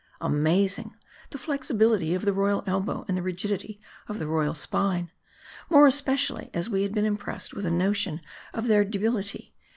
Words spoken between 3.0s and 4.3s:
and the rigid ity of the